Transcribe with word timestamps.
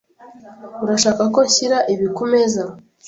Urashaka 0.83 1.23
ko 1.33 1.39
nshyira 1.47 1.77
ibi 1.93 2.07
kumeza? 2.15 2.63